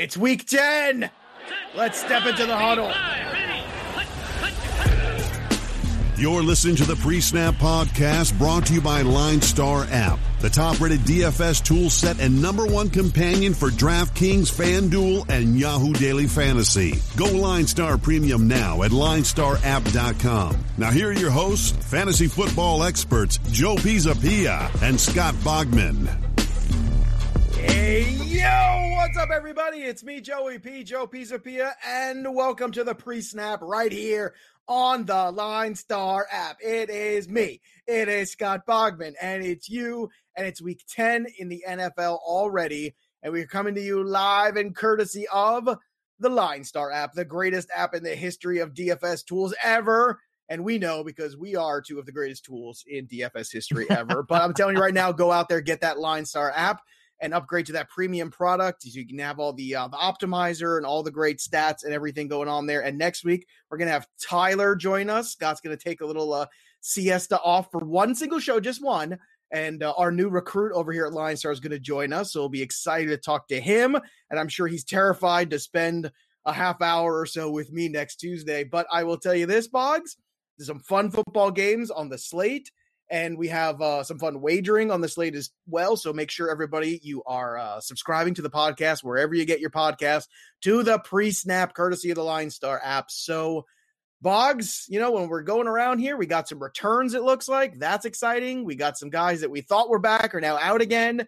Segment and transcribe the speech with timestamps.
[0.00, 1.10] It's week 10.
[1.76, 2.90] Let's step into the huddle.
[6.16, 10.48] You're listening to the Pre Snap Podcast brought to you by Line Star App, the
[10.48, 16.26] top rated DFS tool set and number one companion for DraftKings, FanDuel, and Yahoo Daily
[16.26, 16.98] Fantasy.
[17.18, 20.64] Go Line Star Premium now at linestarapp.com.
[20.78, 26.08] Now, here are your hosts, fantasy football experts Joe Pisapia and Scott Bogman.
[27.62, 29.78] Hey, yo, what's up, everybody?
[29.78, 34.34] It's me, Joey P, Joe Pisapia, and welcome to the pre snap right here
[34.66, 36.56] on the Line Star app.
[36.62, 41.48] It is me, it is Scott Bogman, and it's you, and it's week 10 in
[41.48, 42.94] the NFL already.
[43.22, 45.68] And we're coming to you live and courtesy of
[46.18, 50.20] the Line Star app, the greatest app in the history of DFS tools ever.
[50.48, 54.22] And we know because we are two of the greatest tools in DFS history ever.
[54.22, 56.80] but I'm telling you right now, go out there, get that Line Star app
[57.20, 58.82] and upgrade to that premium product.
[58.82, 61.92] So you can have all the, uh, the optimizer and all the great stats and
[61.92, 62.82] everything going on there.
[62.82, 65.32] And next week, we're going to have Tyler join us.
[65.32, 66.46] Scott's going to take a little uh,
[66.80, 69.18] siesta off for one single show, just one.
[69.52, 72.32] And uh, our new recruit over here at Line Star is going to join us.
[72.32, 73.96] So we'll be excited to talk to him.
[74.30, 76.10] And I'm sure he's terrified to spend
[76.46, 78.64] a half hour or so with me next Tuesday.
[78.64, 80.16] But I will tell you this, Boggs,
[80.56, 82.70] there's some fun football games on the slate
[83.10, 85.96] and we have uh, some fun wagering on the slate as well.
[85.96, 89.70] So make sure everybody you are uh, subscribing to the podcast wherever you get your
[89.70, 90.28] podcast
[90.62, 93.10] to the pre-snap courtesy of the Line Star app.
[93.10, 93.66] So
[94.22, 97.14] Boggs, you know, when we're going around here, we got some returns.
[97.14, 98.64] It looks like that's exciting.
[98.64, 101.26] We got some guys that we thought were back are now out again,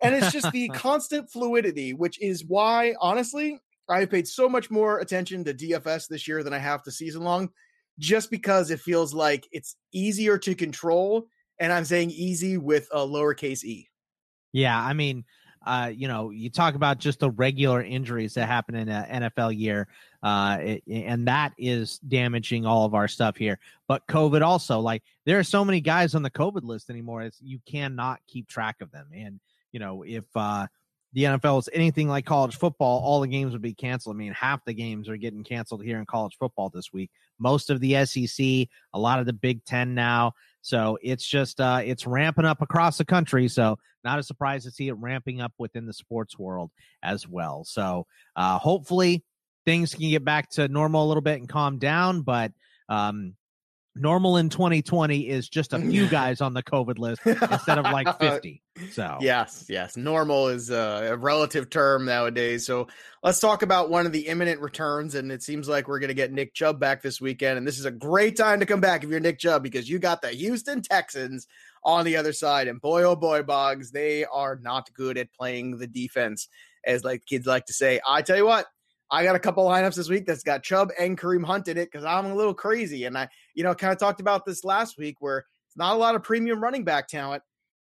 [0.00, 4.70] and it's just the constant fluidity, which is why, honestly, I have paid so much
[4.70, 7.50] more attention to DFS this year than I have to season long
[8.00, 11.28] just because it feels like it's easier to control.
[11.60, 13.88] And I'm saying easy with a lowercase e.
[14.52, 14.82] Yeah.
[14.82, 15.24] I mean,
[15.66, 19.56] uh, you know, you talk about just the regular injuries that happen in an NFL
[19.56, 19.88] year,
[20.22, 23.58] uh, it, and that is damaging all of our stuff here.
[23.86, 27.22] But COVID also, like, there are so many guys on the COVID list anymore.
[27.22, 29.08] It's, you cannot keep track of them.
[29.14, 29.38] And,
[29.70, 30.66] you know, if, uh,
[31.12, 34.14] the NFL is anything like college football, all the games would be canceled.
[34.14, 37.10] I mean, half the games are getting canceled here in college football this week.
[37.38, 40.32] Most of the SEC, a lot of the Big Ten now.
[40.62, 43.48] So it's just uh, it's ramping up across the country.
[43.48, 46.70] So not a surprise to see it ramping up within the sports world
[47.02, 47.64] as well.
[47.64, 48.06] So
[48.36, 49.24] uh, hopefully
[49.64, 52.22] things can get back to normal a little bit and calm down.
[52.22, 52.52] But
[52.88, 53.34] um,
[53.96, 58.18] normal in 2020 is just a few guys on the COVID list instead of like
[58.20, 58.62] 50.
[58.92, 59.96] So, yes, yes.
[59.96, 62.64] Normal is uh, a, relative term nowadays.
[62.64, 62.88] So,
[63.22, 65.14] let's talk about one of the imminent returns.
[65.14, 67.58] And it seems like we're going to get Nick Chubb back this weekend.
[67.58, 69.98] And this is a great time to come back if you're Nick Chubb because you
[69.98, 71.46] got the Houston Texans
[71.84, 72.68] on the other side.
[72.68, 76.48] And boy, oh boy, Boggs, they are not good at playing the defense,
[76.84, 78.00] as like kids like to say.
[78.06, 78.66] I tell you what,
[79.10, 81.90] I got a couple lineups this week that's got Chubb and Kareem Hunt in it
[81.90, 83.04] because I'm a little crazy.
[83.04, 85.98] And I, you know, kind of talked about this last week where it's not a
[85.98, 87.42] lot of premium running back talent.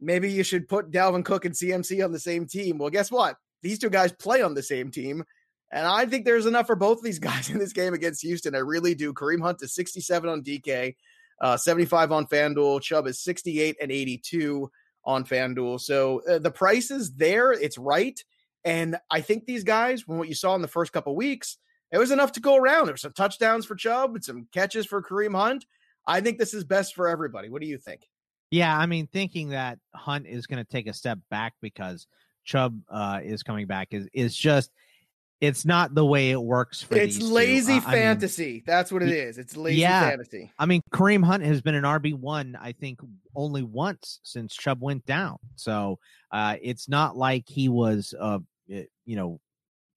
[0.00, 2.78] Maybe you should put Dalvin Cook and CMC on the same team.
[2.78, 3.36] Well, guess what?
[3.62, 5.24] These two guys play on the same team.
[5.72, 8.54] And I think there's enough for both of these guys in this game against Houston.
[8.54, 9.12] I really do.
[9.12, 10.94] Kareem Hunt is 67 on DK,
[11.40, 12.82] uh, 75 on FanDuel.
[12.82, 14.70] Chubb is 68 and 82
[15.04, 15.80] on FanDuel.
[15.80, 17.52] So uh, the price is there.
[17.52, 18.18] It's right.
[18.64, 21.58] And I think these guys, from what you saw in the first couple weeks,
[21.92, 22.86] it was enough to go around.
[22.86, 25.66] There were some touchdowns for Chubb and some catches for Kareem Hunt.
[26.06, 27.48] I think this is best for everybody.
[27.48, 28.08] What do you think?
[28.50, 32.06] Yeah, I mean, thinking that Hunt is going to take a step back because
[32.44, 34.70] Chubb uh, is coming back is is just
[35.40, 38.44] it's not the way it works for it's lazy uh, fantasy.
[38.44, 39.38] I mean, That's what it is.
[39.38, 40.52] It's lazy yeah, fantasy.
[40.58, 43.00] I mean, Kareem Hunt has been an RB one, I think,
[43.34, 45.38] only once since Chubb went down.
[45.56, 45.98] So
[46.30, 49.40] uh, it's not like he was uh, Eh, you know,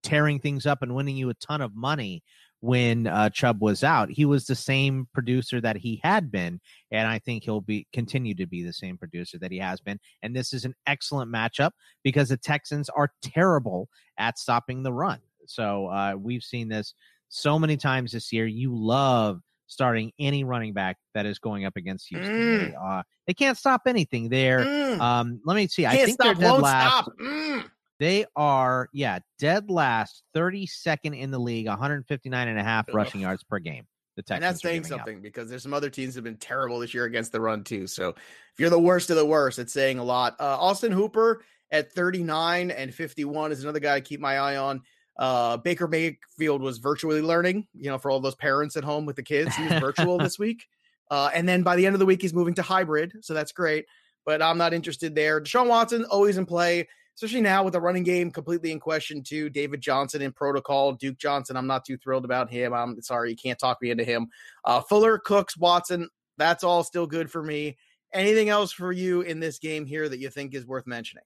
[0.03, 2.23] tearing things up and winning you a ton of money
[2.59, 4.09] when uh, Chubb was out.
[4.09, 6.59] He was the same producer that he had been,
[6.91, 9.99] and I think he'll be continue to be the same producer that he has been.
[10.23, 11.71] And this is an excellent matchup
[12.03, 15.19] because the Texans are terrible at stopping the run.
[15.45, 16.93] So uh, we've seen this
[17.29, 18.45] so many times this year.
[18.45, 22.33] You love starting any running back that is going up against Houston.
[22.33, 22.69] Mm.
[22.69, 24.59] They, uh, they, can't stop anything there.
[24.59, 24.99] Mm.
[24.99, 25.83] Um, let me see.
[25.83, 27.09] Can't I think stop, they're dead last.
[27.21, 27.65] Mm.
[27.99, 33.43] They are, yeah, dead last, 32nd in the league, 159 and a half rushing yards
[33.43, 33.87] per game.
[34.15, 36.79] The Texans and that's saying something because there's some other teams that have been terrible
[36.79, 37.85] this year against the run too.
[37.85, 40.35] So if you're the worst of the worst, it's saying a lot.
[40.39, 44.81] Uh, Austin Hooper at 39 and 51 is another guy to keep my eye on.
[45.17, 49.15] Uh, Baker Mayfield was virtually learning, you know, for all those parents at home with
[49.15, 49.55] the kids.
[49.55, 50.65] He was virtual this week.
[51.09, 53.13] Uh, and then by the end of the week, he's moving to hybrid.
[53.21, 53.85] So that's great.
[54.25, 55.39] But I'm not interested there.
[55.39, 56.87] Deshaun Watson, always in play.
[57.17, 59.49] Especially now with the running game completely in question too.
[59.49, 61.57] David Johnson in protocol, Duke Johnson.
[61.57, 62.73] I'm not too thrilled about him.
[62.73, 64.27] I'm sorry, you can't talk me into him.
[64.63, 66.09] Uh, Fuller, Cooks, Watson.
[66.37, 67.77] That's all still good for me.
[68.13, 71.23] Anything else for you in this game here that you think is worth mentioning?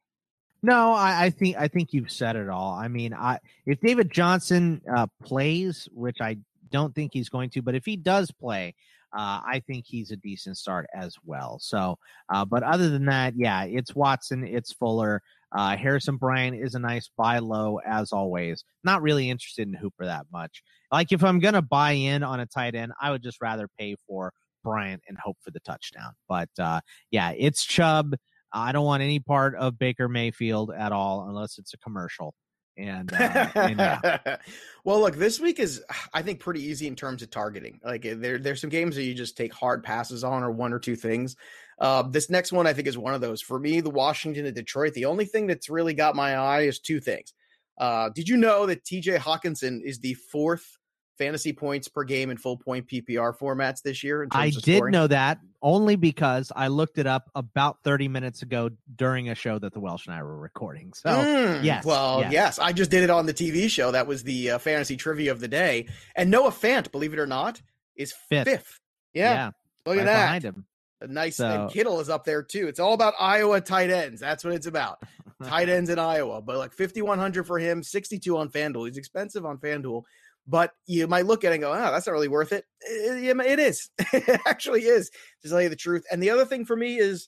[0.64, 2.74] No, I, I think I think you've said it all.
[2.74, 6.38] I mean, I if David Johnson uh, plays, which I
[6.72, 8.76] don't think he's going to, but if he does play,
[9.14, 11.60] uh, I think he's a decent start as well.
[11.60, 11.98] So,
[12.30, 15.22] uh, but other than that, yeah, it's Watson, it's Fuller.
[15.54, 18.64] Uh, Harrison Bryant is a nice buy low as always.
[18.84, 20.64] Not really interested in Hooper that much.
[20.92, 23.96] Like if I'm gonna buy in on a tight end, I would just rather pay
[24.08, 24.32] for
[24.64, 26.14] Bryant and hope for the touchdown.
[26.30, 28.16] But uh, yeah, it's Chubb.
[28.54, 32.34] I don't want any part of Baker Mayfield at all unless it's a commercial.
[32.92, 34.38] And, uh, and yeah.
[34.84, 35.84] well, look, this week is
[36.14, 37.80] I think pretty easy in terms of targeting.
[37.84, 40.74] Like eh, there, there's some games that you just take hard passes on or one
[40.74, 41.36] or two things.
[41.80, 43.42] Uh, this next one I think is one of those.
[43.42, 44.94] For me, the Washington and Detroit.
[44.94, 47.34] The only thing that's really got my eye is two things.
[47.78, 49.18] Uh, did you know that T.J.
[49.18, 50.78] Hockenson is the fourth
[51.22, 54.28] fantasy points per game in full point PPR formats this year.
[54.32, 59.30] I did know that only because I looked it up about 30 minutes ago during
[59.30, 60.94] a show that the Welsh and I were recording.
[60.94, 61.86] So, mm, yes.
[61.86, 62.32] Well, yes.
[62.32, 62.60] yes.
[62.60, 63.92] I just did it on the TV show.
[63.92, 65.88] That was the uh, fantasy trivia of the day.
[66.16, 67.62] And Noah Fant, believe it or not,
[67.96, 68.48] is fifth.
[68.48, 68.80] fifth.
[69.14, 69.34] Yeah.
[69.34, 69.52] yeah.
[69.86, 70.26] Look right at that.
[70.26, 70.66] Behind him.
[71.02, 72.68] A nice so, and Kittle is up there too.
[72.68, 74.22] It's all about Iowa tight ends.
[74.22, 75.04] That's what it's about.
[75.44, 76.42] tight ends in Iowa.
[76.42, 78.88] But like 5100 for him, 62 on FanDuel.
[78.88, 80.04] He's expensive on FanDuel
[80.48, 82.66] but you might look at it and go, oh, that's not really worth it.
[82.88, 83.90] Eh, it, it is.
[84.14, 85.10] it actually is,
[85.42, 86.04] to tell you the truth.
[86.12, 87.28] And the other thing for me is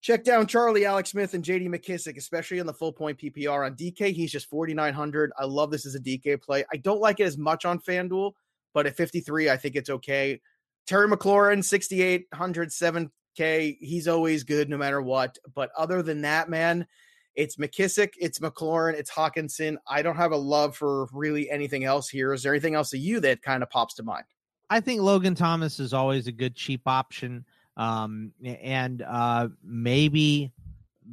[0.00, 3.66] check down Charlie, Alex Smith, and JD McKissic, especially in the full point PPR.
[3.66, 5.32] On DK, he's just 4,900.
[5.38, 6.64] I love this as a DK play.
[6.72, 8.32] I don't like it as much on FanDuel,
[8.74, 10.40] but at 53, I think it's okay.
[10.86, 13.76] Terry McLaurin, 6,800, 7K.
[13.80, 15.38] He's always good no matter what.
[15.54, 16.86] But other than that, man,
[17.34, 19.76] it's McKissic, it's McLaurin, it's Hockenson.
[19.88, 22.32] I don't have a love for really anything else here.
[22.32, 24.24] Is there anything else to you that kind of pops to mind?
[24.70, 27.44] I think Logan Thomas is always a good cheap option.
[27.76, 30.52] Um, and uh, maybe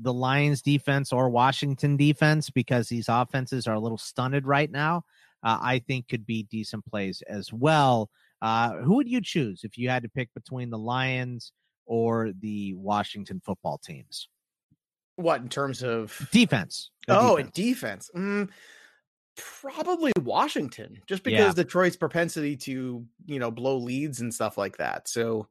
[0.02, 5.04] the Lions defense or Washington defense, because these offenses are a little stunted right now,
[5.44, 8.10] uh, I think could be decent plays as well.
[8.42, 11.52] Uh, who would you choose if you had to pick between the Lions
[11.86, 14.30] or the Washington football teams?
[15.22, 16.92] What in terms of defense?
[17.08, 17.54] Oh, defense.
[17.54, 18.10] defense.
[18.16, 18.50] Mm,
[19.36, 21.64] probably Washington, just because yeah.
[21.64, 25.08] Detroit's propensity to you know blow leads and stuff like that.
[25.08, 25.48] So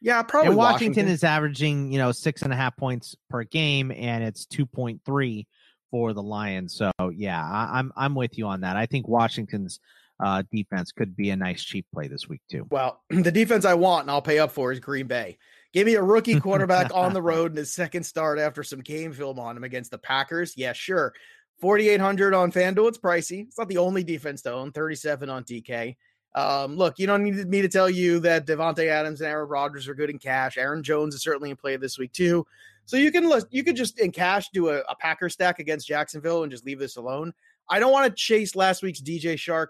[0.00, 3.44] yeah, probably and Washington, Washington is averaging you know six and a half points per
[3.44, 5.46] game, and it's two point three
[5.90, 6.74] for the Lions.
[6.74, 8.76] So yeah, I, I'm I'm with you on that.
[8.76, 9.80] I think Washington's
[10.22, 12.66] uh, defense could be a nice cheap play this week too.
[12.70, 15.38] Well, the defense I want and I'll pay up for is Green Bay.
[15.72, 19.12] Give me a rookie quarterback on the road in his second start after some game
[19.12, 20.54] film on him against the Packers.
[20.56, 21.12] Yeah, sure.
[21.60, 22.88] 4,800 on FanDuel.
[22.88, 23.46] It's pricey.
[23.46, 24.72] It's not the only defense to own.
[24.72, 25.96] 37 on DK.
[26.34, 29.88] Um, look, you don't need me to tell you that Davante Adams and Aaron Rodgers
[29.88, 30.58] are good in cash.
[30.58, 32.46] Aaron Jones is certainly in play this week too.
[32.84, 36.42] So you can you could just in cash do a, a Packer stack against Jacksonville
[36.42, 37.32] and just leave this alone.
[37.68, 39.68] I don't want to chase last week's DJ Chark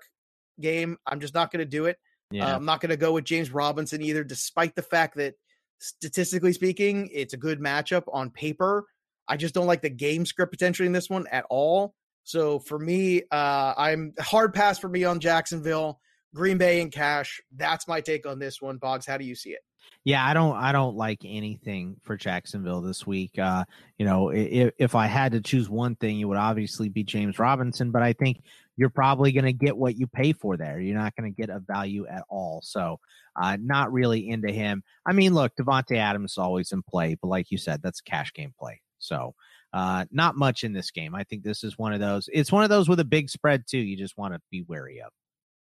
[0.61, 0.99] game.
[1.07, 1.99] I'm just not going to do it.
[2.31, 2.47] Yeah.
[2.47, 5.35] Uh, I'm not going to go with James Robinson either, despite the fact that
[5.79, 8.87] statistically speaking, it's a good matchup on paper.
[9.29, 11.95] I just don't like the game script potentially in this one at all.
[12.25, 16.01] So for me, uh, I'm hard pass for me on Jacksonville,
[16.35, 17.41] Green Bay, and cash.
[17.55, 18.79] That's my take on this one.
[18.79, 19.61] Boggs, how do you see it?
[20.05, 23.39] Yeah, I don't I don't like anything for Jacksonville this week.
[23.39, 23.65] Uh,
[23.99, 27.39] you know, if, if I had to choose one thing, it would obviously be James
[27.39, 28.43] Robinson, but I think
[28.77, 30.79] you're probably going to get what you pay for there.
[30.79, 32.61] You're not going to get a value at all.
[32.63, 33.01] So,
[33.35, 34.83] uh, not really into him.
[35.07, 38.33] I mean, look, Davante Adams is always in play, but like you said, that's cash
[38.33, 38.81] game play.
[38.99, 39.35] So,
[39.73, 41.15] uh, not much in this game.
[41.15, 42.29] I think this is one of those.
[42.33, 43.79] It's one of those with a big spread too.
[43.79, 45.11] You just want to be wary of.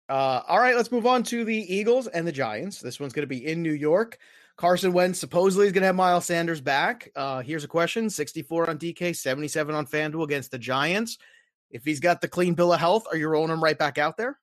[0.09, 2.81] Uh, all right, let's move on to the Eagles and the Giants.
[2.81, 4.19] This one's going to be in New York.
[4.57, 7.11] Carson Wentz supposedly is going to have Miles Sanders back.
[7.17, 11.19] Uh, here's a question 64 on DK, 77 on FanDuel against the Giants.
[11.73, 14.17] If he's got the clean bill of health, are you rolling him right back out
[14.17, 14.39] there?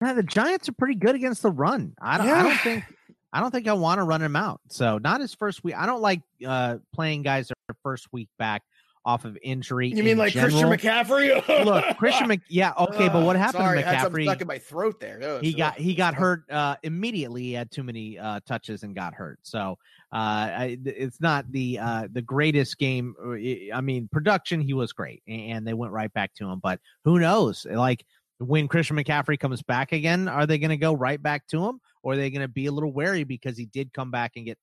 [0.00, 1.94] Yeah, the Giants are pretty good against the run.
[2.00, 2.38] I don't, yeah.
[2.38, 2.84] I don't think
[3.32, 4.60] I don't think I want to run him out.
[4.68, 5.74] So not his first week.
[5.76, 8.62] I don't like uh, playing guys their first week back
[9.04, 9.88] off of injury.
[9.88, 10.68] You mean like general.
[10.68, 11.64] Christian McCaffrey?
[11.64, 14.24] Look, Christian Mc, yeah, okay, but what happened Sorry, to McCaffrey?
[14.24, 15.20] Stuck in my throat there.
[15.22, 17.42] Oh, he got he got hurt uh, immediately.
[17.42, 19.38] He had too many uh, touches and got hurt.
[19.42, 19.78] So
[20.12, 23.14] uh, I, it's not the uh, the greatest game.
[23.22, 26.60] Uh, I mean, production he was great, and they went right back to him.
[26.62, 27.66] But who knows?
[27.70, 28.04] Like
[28.38, 31.80] when Christian McCaffrey comes back again, are they going to go right back to him,
[32.02, 34.46] or are they going to be a little wary because he did come back and
[34.46, 34.58] get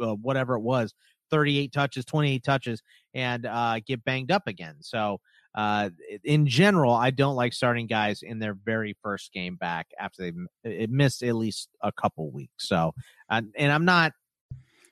[0.00, 0.94] uh, whatever it was
[1.34, 4.76] 38 touches, 28 touches, and uh, get banged up again.
[4.80, 5.20] So,
[5.56, 5.90] uh,
[6.22, 10.30] in general, I don't like starting guys in their very first game back after
[10.62, 12.68] they missed at least a couple weeks.
[12.68, 12.94] So,
[13.28, 14.12] and I'm not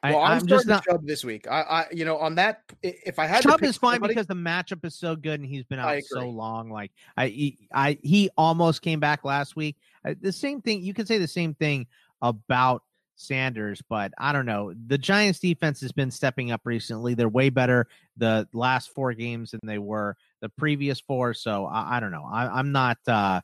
[0.03, 1.47] well, I, am starting just not, Chubb this week.
[1.49, 4.35] I, I, you know, on that, if I had Chubb is fine somebody, because the
[4.35, 6.71] matchup is so good and he's been out so long.
[6.71, 9.77] Like I, he, I, he almost came back last week.
[10.21, 10.83] The same thing.
[10.83, 11.87] You could say the same thing
[12.21, 12.83] about
[13.17, 14.73] Sanders, but I don't know.
[14.87, 17.15] The Giants defense has been stepping up recently.
[17.15, 21.35] They're way better the last four games than they were the previous four.
[21.35, 22.29] So I, I don't know.
[22.31, 22.99] I, am not.
[23.07, 23.41] uh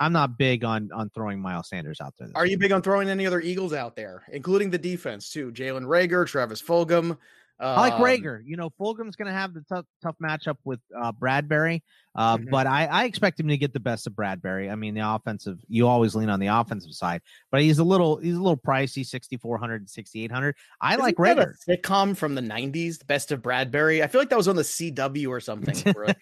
[0.00, 2.28] I'm not big on on throwing Miles Sanders out there.
[2.34, 5.52] Are you big on throwing any other Eagles out there, including the defense too?
[5.52, 7.16] Jalen Reagor, Travis Fulgham.
[7.60, 8.40] Um, I like Reagor.
[8.44, 11.82] You know, Fulgham's going to have the tough tough matchup with uh, Bradberry,
[12.14, 12.50] uh, mm-hmm.
[12.50, 14.70] but I, I expect him to get the best of Bradberry.
[14.70, 18.16] I mean, the offensive you always lean on the offensive side, but he's a little
[18.16, 21.54] he's a little pricey, 6400 6800 I Isn't like Reagor.
[21.68, 24.02] sitcom from the 90s, the best of Bradbury.
[24.02, 25.94] I feel like that was on the CW or something.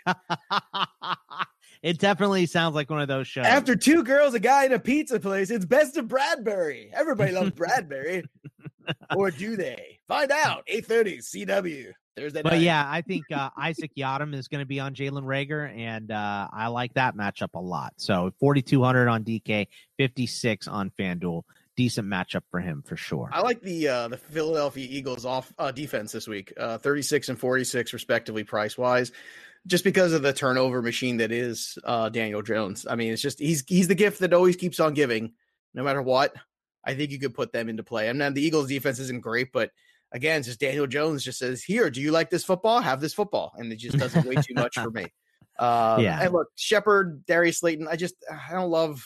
[1.82, 3.46] It definitely sounds like one of those shows.
[3.46, 6.90] After two girls, a guy in a pizza place, it's best of Bradbury.
[6.92, 8.24] Everybody loves Bradberry.
[9.16, 10.00] Or do they?
[10.08, 10.66] Find out.
[10.72, 11.92] 8:30 CW.
[12.16, 15.74] Thursday But yeah, I think uh, Isaac Yiadom is going to be on Jalen Reagor,
[15.76, 17.94] and uh, I like that matchup a lot.
[17.98, 21.42] So 4,200 on DK, 56 on FanDuel.
[21.76, 23.30] Decent matchup for him for sure.
[23.32, 27.38] I like the uh, the Philadelphia Eagles off uh, defense this week, uh, 36 and
[27.38, 29.12] 46 respectively price wise
[29.66, 32.86] just because of the turnover machine that is uh, Daniel Jones.
[32.88, 35.32] I mean, it's just he's he's the gift that always keeps on giving,
[35.74, 36.34] no matter what.
[36.84, 38.08] I think you could put them into play.
[38.08, 39.70] I mean, the Eagles' defense isn't great, but
[40.12, 42.80] again, just Daniel Jones just says, "Here, do you like this football?
[42.80, 45.06] Have this football," and it just doesn't way too much for me.
[45.58, 46.22] Um, yeah.
[46.22, 47.86] And look, Shepard, Darius Slayton.
[47.86, 49.04] I just I don't love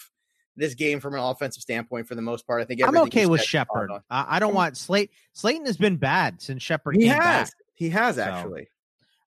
[0.55, 2.63] this game from an offensive standpoint for the most part.
[2.63, 3.91] I think I'm okay with Shepard.
[4.09, 5.11] I, I, don't want Slate.
[5.33, 6.95] Slayton has been bad since Shepard.
[6.95, 7.51] He has.
[7.51, 7.55] Back.
[7.75, 8.69] He has actually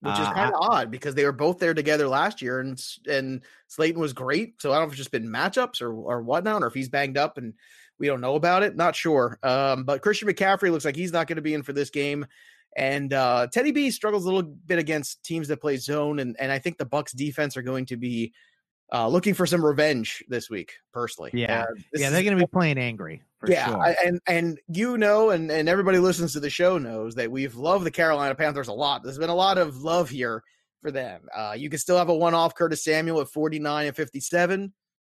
[0.02, 2.82] which is uh, kind of odd because they were both there together last year, and
[3.10, 4.62] and Slayton was great.
[4.62, 6.90] So I don't know if it's just been matchups or or whatnot, or if he's
[6.90, 7.54] banged up and
[8.00, 8.76] we don't know about it.
[8.76, 9.40] Not sure.
[9.44, 12.26] Um, but Christian McCaffrey looks like he's not going to be in for this game.
[12.76, 16.52] And uh, Teddy B struggles a little bit against teams that play zone, and and
[16.52, 18.34] I think the Bucks defense are going to be
[18.94, 20.74] uh, looking for some revenge this week.
[20.94, 23.24] Personally, yeah, uh, yeah, they're going to be playing angry.
[23.48, 23.82] yeah, sure.
[23.82, 27.56] I, and and you know, and and everybody listens to the show knows that we've
[27.56, 29.02] loved the Carolina Panthers a lot.
[29.02, 30.44] There's been a lot of love here
[30.82, 31.22] for them.
[31.36, 34.72] Uh, you can still have a one-off Curtis Samuel at 49 and 57.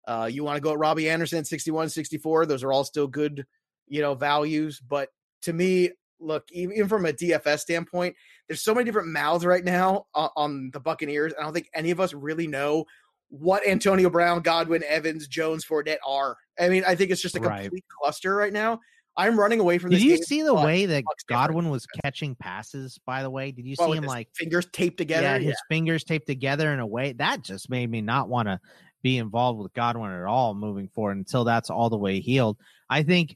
[0.08, 2.46] Uh, you want to go at Robbie Anderson 61, 64.
[2.46, 3.46] Those are all still good,
[3.88, 4.80] you know, values.
[4.80, 5.10] But
[5.44, 8.16] to me, look, even from a DFS standpoint,
[8.48, 11.34] there's so many different mouths right now on, on the Buccaneers.
[11.40, 12.86] I don't think any of us really know
[13.30, 16.38] what Antonio Brown, Godwin, Evans, Jones, Fournette are.
[16.60, 17.84] I mean, I think it's just a complete right.
[18.02, 18.80] cluster right now.
[19.16, 19.92] I'm running away from.
[19.92, 20.02] This.
[20.02, 23.00] Did you see the way that Godwin was catching passes?
[23.06, 25.24] By the way, did you see him like fingers taped together?
[25.24, 25.54] Yeah, his yeah.
[25.70, 28.60] fingers taped together in a way that just made me not want to
[29.04, 32.58] be involved with Godwin at all moving forward until that's all the way healed.
[32.90, 33.36] I think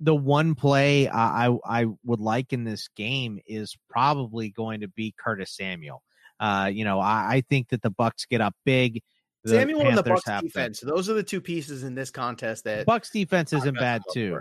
[0.00, 4.88] the one play I I, I would like in this game is probably going to
[4.88, 6.02] be Curtis Samuel.
[6.38, 9.02] Uh, you know, I, I think that the Bucks get up big
[9.46, 10.80] Samuel and the Bucs defense.
[10.80, 14.40] So those are the two pieces in this contest that Bucks defense isn't bad too.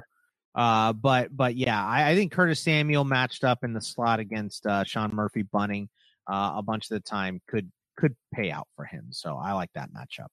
[0.53, 4.65] Uh, but but yeah, I, I, think Curtis Samuel matched up in the slot against
[4.65, 5.89] uh, Sean Murphy Bunting
[6.31, 9.07] uh, a bunch of the time could could pay out for him.
[9.11, 10.27] So I like that matchup.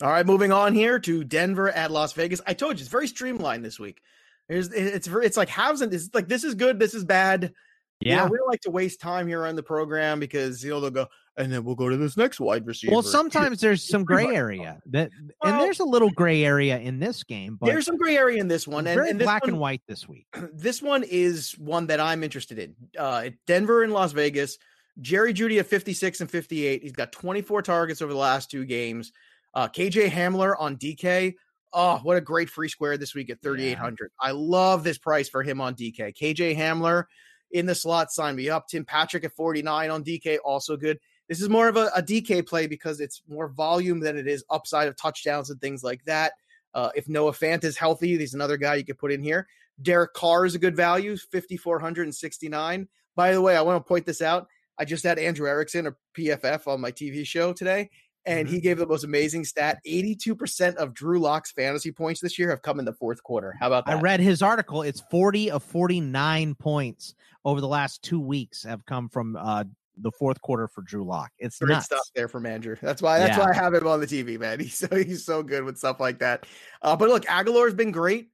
[0.00, 2.40] All right, moving on here to Denver at Las Vegas.
[2.46, 4.00] I told you it's very streamlined this week.
[4.48, 5.92] It's it's it's like how's it?
[5.92, 7.52] It's like this is good, this is bad.
[8.00, 10.70] Yeah, you know, we don't like to waste time here on the program because you
[10.70, 12.92] know they'll go, and then we'll go to this next wide receiver.
[12.92, 15.10] Well, sometimes there's some gray area that,
[15.42, 17.58] well, and there's a little gray area in this game.
[17.60, 19.82] But there's some gray area in this one, and, very and black one, and white
[19.88, 20.26] this week.
[20.52, 22.76] This one is one that I'm interested in.
[22.96, 24.58] Uh, Denver and Las Vegas.
[25.00, 26.82] Jerry Jeudy at 56 and 58.
[26.82, 29.12] He's got 24 targets over the last two games.
[29.54, 31.34] Uh, KJ Hamler on DK.
[31.72, 34.10] Oh, what a great free square this week at 3,800.
[34.22, 34.28] Yeah.
[34.28, 36.16] I love this price for him on DK.
[36.16, 37.04] KJ Hamler
[37.50, 38.68] in the slot, sign me up.
[38.68, 40.98] Tim Patrick at 49 on DK, also good.
[41.28, 44.44] This is more of a, a DK play because it's more volume than it is
[44.50, 46.32] upside of touchdowns and things like that.
[46.74, 49.46] Uh, if Noah Fant is healthy, he's another guy you could put in here.
[49.80, 52.88] Derek Carr is a good value, 5,469.
[53.14, 54.48] By the way, I want to point this out.
[54.78, 57.90] I just had Andrew Erickson, a PFF, on my TV show today,
[58.26, 58.54] and mm-hmm.
[58.54, 62.62] he gave the most amazing stat 82% of Drew Lock's fantasy points this year have
[62.62, 63.56] come in the fourth quarter.
[63.58, 63.96] How about that?
[63.96, 64.82] I read his article.
[64.82, 69.64] It's 40 of 49 points over the last two weeks have come from uh,
[70.00, 71.30] the fourth quarter for Drew Lock.
[71.38, 71.86] It's great nuts.
[71.86, 72.76] stuff there for Andrew.
[72.80, 73.44] That's why that's yeah.
[73.44, 74.60] why I have him on the TV, man.
[74.68, 76.46] He's so he's so good with stuff like that.
[76.82, 78.28] Uh, but look, Agholor's been great.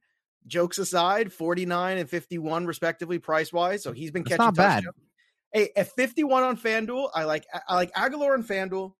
[0.47, 3.81] Jokes aside, 49 and 51 respectively price wise.
[3.81, 4.83] So he's been catching not bad.
[5.51, 8.93] Hey, at 51 on FanDuel, I like I like Agholor on FanDuel.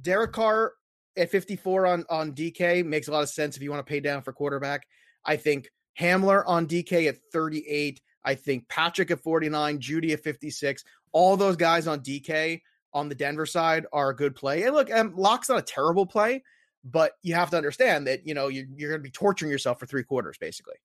[0.00, 0.72] Derek Carr
[1.16, 4.00] at 54 on on DK makes a lot of sense if you want to pay
[4.00, 4.86] down for quarterback.
[5.24, 5.68] I think
[5.98, 8.00] Hamler on DK at 38.
[8.24, 10.84] I think Patrick at 49, Jeudy at 56.
[11.12, 12.60] All those guys on DK
[12.92, 14.64] on the Denver side are a good play.
[14.64, 16.42] And look, um, Lock's not a terrible play,
[16.84, 19.78] but you have to understand that you know you're, you're going to be torturing yourself
[19.78, 20.76] for three quarters, basically.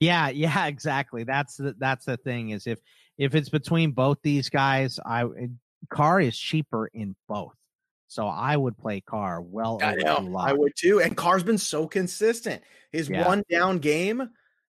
[0.00, 1.24] Yeah, yeah, exactly.
[1.24, 2.80] That's the that's the thing is if
[3.16, 5.24] if it's between both these guys, I
[5.90, 7.54] Carr is cheaper in both.
[8.08, 9.78] So I would play Carr well.
[9.82, 10.34] I know.
[10.36, 11.00] I would too.
[11.00, 12.62] And Carr's been so consistent.
[12.90, 13.26] His yeah.
[13.26, 14.30] one down game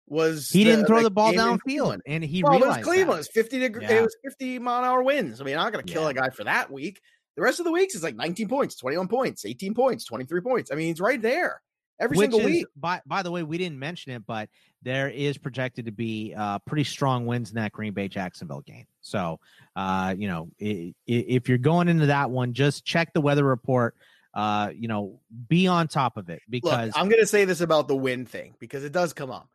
[0.07, 3.13] was he the, didn't throw the, ball downfield, and he well, realized it was Cleveland.
[3.15, 3.83] It was fifty degree.
[3.83, 3.99] Yeah.
[3.99, 5.41] It was fifty mile an hour winds.
[5.41, 6.09] I mean, I'm not going to kill yeah.
[6.09, 7.01] a guy for that week.
[7.35, 10.71] The rest of the weeks is like 19 points, 21 points, 18 points, 23 points.
[10.71, 11.63] I mean, he's right there
[12.00, 12.67] every Which single is, week.
[12.75, 14.50] By by the way, we didn't mention it, but
[14.81, 18.85] there is projected to be uh, pretty strong wins in that Green Bay Jacksonville game.
[19.01, 19.39] So,
[19.75, 23.95] uh, you know, if you're going into that one, just check the weather report.
[24.33, 27.62] Uh, you know, be on top of it because Look, I'm going to say this
[27.62, 29.47] about the win thing because it does come up.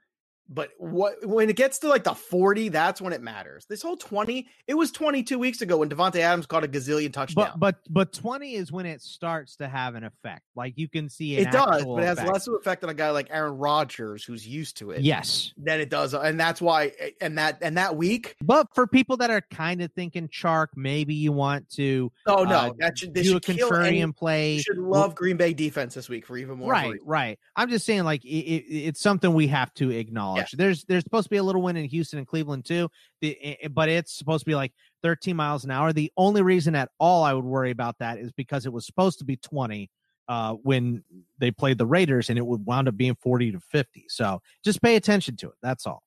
[0.49, 3.67] But what when it gets to like the 40, that's when it matters.
[3.69, 7.51] This whole 20, it was 22 weeks ago when Davante Adams caught a gazillion touchdowns.
[7.59, 10.45] But but but 20 is when it starts to have an effect.
[10.57, 12.33] Like you can see it does, but it has effect.
[12.33, 15.03] less of an effect on a guy like Aaron Rodgers who's used to it.
[15.03, 15.53] Yes.
[15.59, 16.15] Than it does.
[16.15, 18.37] And that's why and that and that week.
[18.41, 22.57] But for people that are kind of thinking Chark, maybe you want to Oh no,
[22.57, 24.55] uh, that should do a contrarian play.
[24.55, 26.73] You should love Green Bay defense this week for even more.
[26.73, 27.39] Right, right.
[27.55, 30.38] I'm just saying like it, it, it's something we have to acknowledge.
[30.39, 30.57] Yeah.
[30.57, 32.89] There's there's supposed to be a little wind in Houston and Cleveland too,
[33.71, 35.93] but it's supposed to be like 13 miles an hour.
[35.93, 39.19] The only reason at all I would worry about that is because it was supposed
[39.19, 39.91] to be 20
[40.29, 41.03] uh, when
[41.39, 44.07] they played the Raiders, and it would wound up being 40 to 50.
[44.09, 45.55] So just pay attention to it.
[45.63, 46.03] That's all.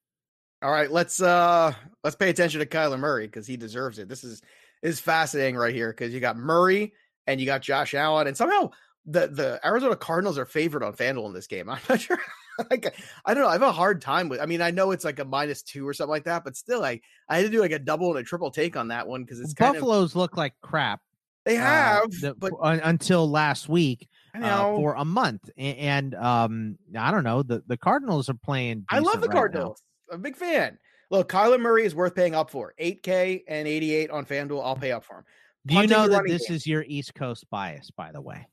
[0.64, 1.74] All right, let's uh
[2.04, 4.08] let's pay attention to Kyler Murray because he deserves it.
[4.08, 4.44] This is
[4.84, 6.94] is fascinating right here because you got Murray
[7.26, 8.70] and you got Josh Allen, and somehow
[9.06, 11.68] the the Arizona Cardinals are favored on FanDuel in this game.
[11.70, 12.20] I'm not sure
[12.72, 13.50] like I don't know.
[13.50, 14.40] I have a hard time with.
[14.40, 16.80] I mean, I know it's like a minus two or something like that, but still,
[16.80, 19.24] like I had to do like a double and a triple take on that one
[19.24, 21.02] because it's Buffaloes of, look like crap.
[21.46, 26.16] They uh, have, uh, the, but until last week uh, for a month, and, and,
[26.16, 27.42] um, I don't know.
[27.44, 28.86] The the Cardinals are playing.
[28.90, 29.82] I love the right Cardinals.
[30.10, 30.16] Now.
[30.16, 30.78] I'm a big fan.
[31.10, 32.74] Look, Kyler Murray is worth paying up for.
[32.80, 34.64] 8K and 88 on FanDuel.
[34.64, 35.24] I'll pay up for him.
[35.66, 36.56] Do you know that this game.
[36.56, 38.48] is your East Coast bias, by the way?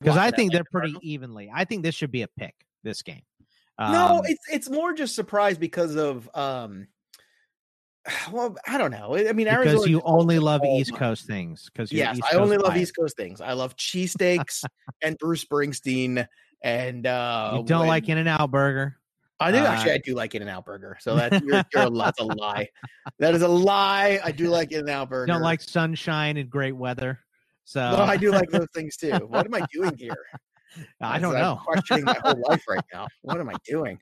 [0.00, 1.50] Because I think they're pretty evenly.
[1.54, 2.54] I think this should be a pick.
[2.82, 3.22] This game.
[3.78, 6.88] Um, no, it's it's more just surprise because of um
[8.32, 9.16] well, I don't know.
[9.16, 11.70] I mean, because Arizona you only love East Coast things.
[11.72, 13.40] Because yes, I only love East Coast things.
[13.40, 14.64] I love cheesesteaks
[15.02, 16.26] and Bruce Springsteen,
[16.62, 18.96] and uh you don't when, like In and Out Burger.
[19.40, 19.92] I do uh, actually.
[19.92, 20.96] I do like In and Out Burger.
[21.00, 22.68] So that you're, you're that's a lie.
[23.18, 24.20] That is a lie.
[24.24, 25.26] I do like In and Out Burger.
[25.26, 27.20] Don't like sunshine and great weather.
[27.64, 29.12] So no, I do like those things too.
[29.28, 30.16] What am I doing here?
[31.00, 31.58] I don't know.
[31.58, 33.06] I'm questioning my whole life right now.
[33.22, 33.98] What am I doing?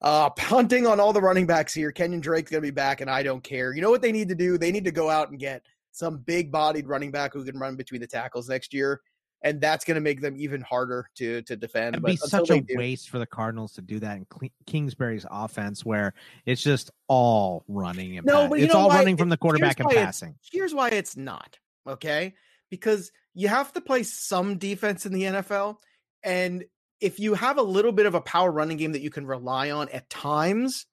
[0.00, 1.92] Uh, punting on all the running backs here.
[1.92, 3.74] Kenyan Drake's going to be back, and I don't care.
[3.74, 4.56] You know what they need to do?
[4.56, 7.74] They need to go out and get some big bodied running back who can run
[7.74, 9.00] between the tackles next year.
[9.42, 11.94] And that's going to make them even harder to to defend.
[11.94, 15.84] It'd be such a do, waste for the Cardinals to do that in Kingsbury's offense,
[15.84, 16.12] where
[16.44, 18.96] it's just all running and no, but it's all why?
[18.96, 20.34] running from the quarterback and passing.
[20.42, 22.34] Here's why it's not okay
[22.68, 25.76] because you have to play some defense in the NFL.
[26.24, 26.64] And
[27.00, 29.70] if you have a little bit of a power running game that you can rely
[29.70, 30.86] on at times,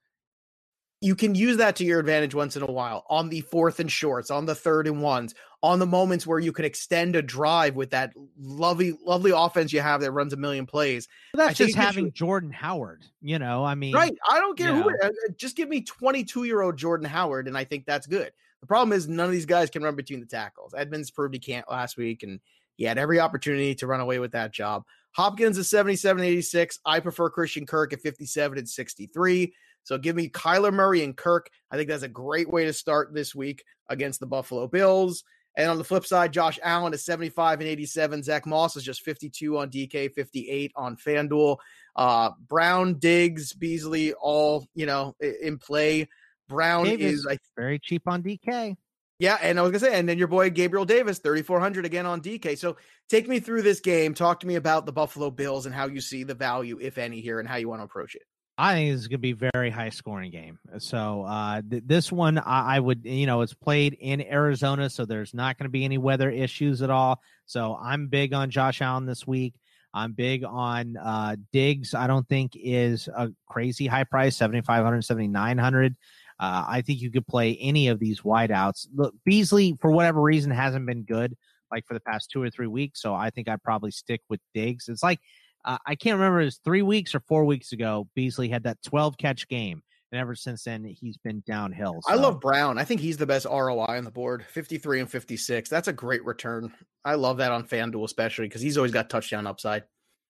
[1.02, 3.92] you can use that to your advantage once in a while on the fourth and
[3.92, 7.76] shorts, on the third and ones, on the moments where you can extend a drive
[7.76, 11.08] with that lovely, lovely offense you have that runs a million plays.
[11.34, 13.06] Well, that's just having Jordan Howard.
[13.24, 14.16] You know, I mean, right?
[14.30, 14.92] I don't care who.
[15.02, 18.32] Uh, just give me twenty-two-year-old Jordan Howard, and I think that's good.
[18.65, 20.73] The problem is none of these guys can run between the tackles.
[20.75, 22.39] Edmonds proved he can't last week, and
[22.78, 24.86] he had every opportunity to run away with that job.
[25.12, 26.80] Hopkins is 77 86.
[26.84, 29.54] I prefer Christian Kirk at 57 and 63.
[29.84, 31.47] So give me Kyler Murray and Kirk.
[31.69, 35.23] I think that's a great way to start this week against the Buffalo Bills.
[35.56, 38.23] And on the flip side, Josh Allen is 75 and 87.
[38.23, 41.58] Zach Moss is just 52 on DK, 58 on FanDuel.
[41.95, 46.10] Uh, Brown, Diggs, Beasley, all, you know, in play.
[46.48, 48.76] Brown Davis, is I, very cheap on DK.
[49.18, 51.86] Yeah, and I was gonna say, and then your boy Gabriel Davis, thirty four hundred
[51.86, 52.58] again on DK.
[52.58, 52.76] So
[53.10, 54.14] take me through this game.
[54.14, 57.22] Talk to me about the Buffalo Bills and how you see the value, if any,
[57.22, 58.24] here, and how you want to approach it.
[58.58, 60.60] I think this is going to be a very high scoring game.
[60.78, 65.06] So uh, th- this one, I-, I would, you know, it's played in Arizona, so
[65.06, 67.22] there's not going to be any weather issues at all.
[67.46, 69.56] So I'm big on Josh Allen this week.
[69.94, 71.94] I'm big on uh, Diggs.
[71.94, 75.96] I don't think is a crazy high price, 7,500, 7,900.
[76.39, 78.88] Uh, I think you could play any of these wideouts.
[78.93, 81.36] Look, Beasley, for whatever reason, hasn't been good
[81.71, 83.02] like for the past two or three weeks.
[83.02, 84.88] So I think I'd probably stick with Diggs.
[84.88, 85.19] It's like
[85.65, 88.08] uh, I can't remember it was three weeks or four weeks ago.
[88.15, 89.82] Beasley had that 12 catch game.
[90.12, 92.00] And ever since then, he's been downhill.
[92.04, 92.13] So.
[92.13, 92.78] I love Brown.
[92.78, 95.67] I think he's the best ROI on the board 53 and 56.
[95.67, 96.71] That's a great return.
[97.04, 99.84] I love that on FanDuel, especially because he's always got touchdown upside.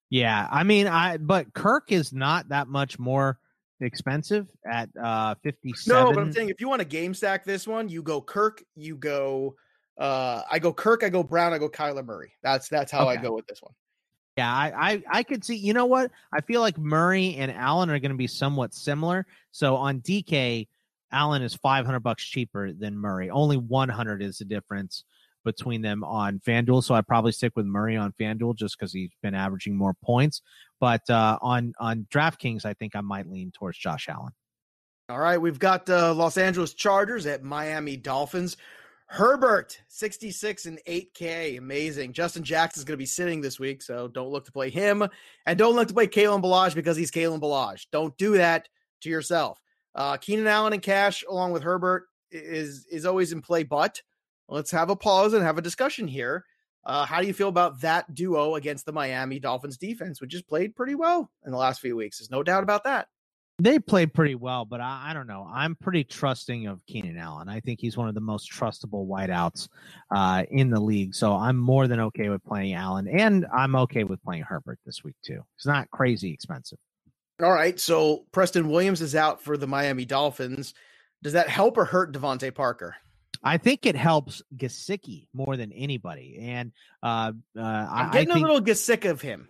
[0.08, 0.48] Yeah.
[0.50, 3.38] I mean, I, but Kirk is not that much more
[3.80, 6.04] expensive at uh 57.
[6.04, 8.62] No, but I'm saying if you want to game stack this one, you go Kirk,
[8.74, 9.56] you go
[9.98, 12.32] uh I go Kirk, I go Brown, I go Kyler Murray.
[12.42, 13.18] That's that's how okay.
[13.18, 13.72] I go with this one.
[14.36, 15.56] Yeah, I, I, I could see.
[15.56, 16.10] You know what?
[16.30, 19.26] I feel like Murray and Allen are going to be somewhat similar.
[19.50, 20.68] So on DK,
[21.10, 23.30] Allen is five hundred bucks cheaper than Murray.
[23.30, 25.04] Only one hundred is the difference
[25.46, 26.84] between them on FanDuel.
[26.84, 30.42] So I'd probably stick with Murray on FanDuel just because he's been averaging more points.
[30.78, 34.32] But uh, on on DraftKings, I think I might lean towards Josh Allen.
[35.08, 38.58] All right, we've got uh, Los Angeles Chargers at Miami Dolphins.
[39.08, 41.58] Herbert, 66 and 8K.
[41.58, 42.12] Amazing.
[42.12, 45.06] Justin Jackson's going to be sitting this week, so don't look to play him.
[45.46, 47.86] And don't look to play Kalen Ballage because he's Kalen Ballage.
[47.92, 48.68] Don't do that
[49.02, 49.60] to yourself.
[49.94, 53.62] Uh, Keenan Allen and Cash, along with Herbert, is is always in play.
[53.62, 54.02] But
[54.48, 56.44] let's have a pause and have a discussion here.
[56.84, 60.42] Uh, how do you feel about that duo against the Miami Dolphins defense, which has
[60.42, 62.18] played pretty well in the last few weeks?
[62.18, 63.08] There's no doubt about that.
[63.58, 65.48] They played pretty well, but I, I, don't know.
[65.50, 67.48] I'm pretty trusting of Keenan Allen.
[67.48, 69.68] I think he's one of the most trustable wideouts
[70.14, 71.14] uh, in the league.
[71.14, 75.02] So I'm more than okay with playing Allen, and I'm okay with playing Herbert this
[75.02, 75.40] week too.
[75.56, 76.78] It's not crazy expensive.
[77.42, 77.80] All right.
[77.80, 80.74] So Preston Williams is out for the Miami Dolphins.
[81.22, 82.94] Does that help or hurt DeVante Parker?
[83.46, 88.44] I think it helps Gesicki more than anybody, and uh, uh, I'm getting I think,
[88.44, 89.48] a little sick of him.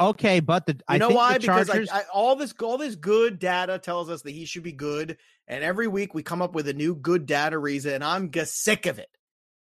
[0.00, 1.36] Okay, but the you I know why?
[1.36, 1.68] Chargers...
[1.68, 4.72] Because I, I, all this all this good data tells us that he should be
[4.72, 8.32] good, and every week we come up with a new good data reason, and I'm
[8.46, 9.10] sick of it.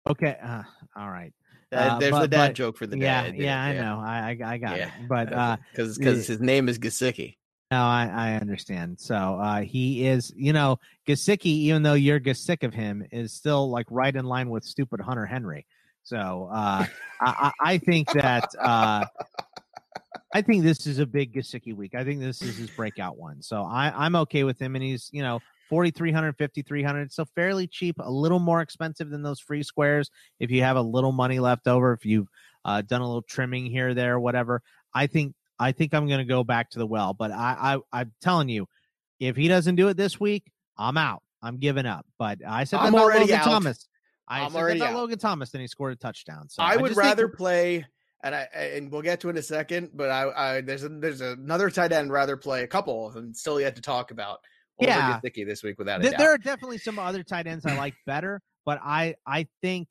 [0.06, 0.62] Okay, uh,
[0.94, 1.32] all right.
[1.72, 3.36] Uh, there's but, the dad but, joke for the dad.
[3.36, 4.00] Yeah, yeah, I know.
[4.04, 4.88] I I, got yeah.
[4.88, 5.08] it.
[5.08, 7.36] But because uh, because his name is Gesicki.
[7.70, 9.00] No, I, I understand.
[9.00, 13.70] So uh, he is, you know, Gesicki, even though you're sick of him, is still
[13.70, 15.66] like right in line with stupid Hunter Henry.
[16.04, 16.86] So uh,
[17.20, 19.04] I, I think that uh,
[20.32, 21.96] I think this is a big Gesicki week.
[21.96, 23.42] I think this is his breakout one.
[23.42, 24.76] So I, I'm okay with him.
[24.76, 27.12] And he's, you know, 4,300, 5,300.
[27.12, 30.10] So fairly cheap, a little more expensive than those free squares.
[30.38, 32.28] If you have a little money left over, if you've
[32.64, 34.62] uh, done a little trimming here, there, whatever.
[34.94, 38.00] I think, I think I'm going to go back to the well, but I, I,
[38.00, 38.66] I'm telling you,
[39.18, 41.22] if he doesn't do it this week, I'm out.
[41.42, 42.06] I'm giving up.
[42.18, 43.44] But I said I'm already Logan out.
[43.44, 43.88] Thomas.
[44.28, 46.48] I I'm said already that Logan Thomas, and he scored a touchdown.
[46.48, 47.38] So I, I would rather think...
[47.38, 47.86] play
[48.22, 49.90] and I and we'll get to it in a second.
[49.94, 53.60] But I, I there's a, there's another tight end rather play a couple and still
[53.60, 54.40] yet to talk about.
[54.80, 57.94] yeah, Thicky this week without Th- There are definitely some other tight ends I like
[58.04, 59.88] better, but I I think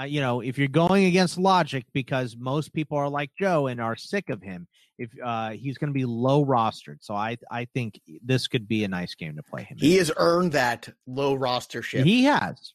[0.00, 3.80] uh, you know if you're going against logic because most people are like Joe and
[3.80, 4.66] are sick of him.
[4.98, 8.84] If uh, he's going to be low rostered, so I I think this could be
[8.84, 9.78] a nice game to play him.
[9.78, 9.98] He in.
[9.98, 12.04] has earned that low roster ship.
[12.04, 12.74] He has.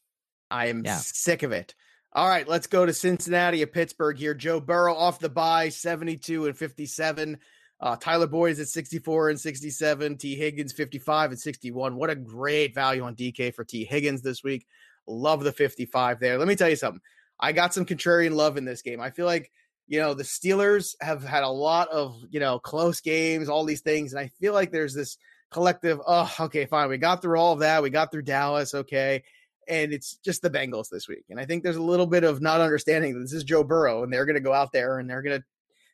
[0.50, 0.96] I am yeah.
[0.96, 1.74] sick of it.
[2.12, 4.34] All right, let's go to Cincinnati at Pittsburgh here.
[4.34, 7.38] Joe Burrow off the bye, 72 and 57.
[7.78, 10.16] Uh, Tyler Boyd is at 64 and 67.
[10.16, 10.34] T.
[10.34, 11.94] Higgins 55 and 61.
[11.94, 13.84] What a great value on DK for T.
[13.84, 14.66] Higgins this week.
[15.06, 16.38] Love the 55 there.
[16.38, 17.02] Let me tell you something.
[17.38, 19.00] I got some contrarian love in this game.
[19.00, 19.50] I feel like,
[19.86, 23.82] you know, the Steelers have had a lot of, you know, close games, all these
[23.82, 24.12] things.
[24.12, 25.18] And I feel like there's this
[25.50, 26.88] collective, oh, okay, fine.
[26.88, 27.82] We got through all of that.
[27.82, 28.74] We got through Dallas.
[28.74, 29.22] Okay
[29.68, 31.24] and it's just the Bengals this week.
[31.28, 34.02] And I think there's a little bit of not understanding that this is Joe Burrow,
[34.02, 35.44] and they're going to go out there and they're going to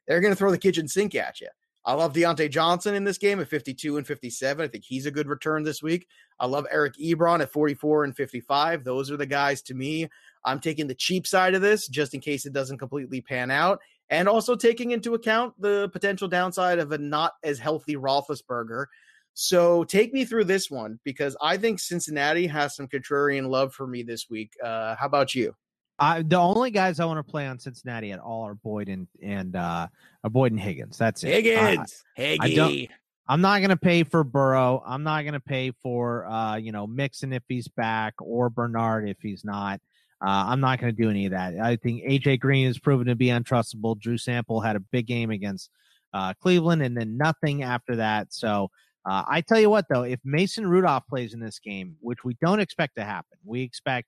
[0.07, 1.49] they're going to throw the kitchen sink at you.
[1.85, 4.65] I love Diontae Johnson in this game at 52 and 57.
[4.65, 6.07] I think he's a good return this week.
[6.39, 8.85] I love Eric Ebron at 44 and 55.
[8.85, 10.09] Those are the guys to me.
[10.45, 13.81] I'm taking the cheap side of this just in case it doesn't completely pan out,
[14.11, 18.87] and also taking into account the potential downside of a not as healthy Roethlisberger.
[19.35, 23.87] So take me through this one because I think Cincinnati has some contrarian love for
[23.87, 24.53] me this week.
[24.63, 25.55] Uh, how about you?
[25.99, 29.07] I, the only guys I want to play on Cincinnati at all are Boyd and
[29.23, 29.87] and uh,
[30.25, 30.99] Boyd and Higgins.
[30.99, 31.45] That's it.
[31.45, 32.91] Higgins, uh, Higgy.
[32.91, 32.95] I
[33.29, 34.83] I'm not going to pay for Burrow.
[34.85, 39.09] I'm not going to pay for uh, you know Mixon if he's back or Bernard
[39.09, 39.81] if he's not.
[40.25, 41.59] Uh, I'm not going to do any of that.
[41.59, 43.99] I think AJ Green has proven to be untrustable.
[43.99, 45.71] Drew Sample had a big game against
[46.15, 48.33] uh, Cleveland and then nothing after that.
[48.33, 48.71] So
[49.05, 52.37] uh, I tell you what, though, if Mason Rudolph plays in this game, which we
[52.41, 54.07] don't expect to happen, we expect